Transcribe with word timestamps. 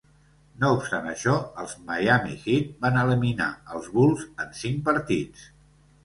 No 0.61 0.69
obstant 0.75 1.09
això, 1.09 1.33
els 1.63 1.75
Miami 1.89 2.37
Heat 2.45 2.71
van 2.85 2.97
eliminar 3.01 3.49
els 3.75 3.91
Bulls 3.97 4.23
en 4.45 4.57
cinc 4.61 4.81
partits. 4.89 5.45